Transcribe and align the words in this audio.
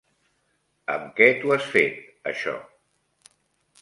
Amb 0.93 1.11
què 1.19 1.27
t'ho 1.43 1.53
has 1.57 1.67
fet, 1.75 2.01
això? 2.33 2.57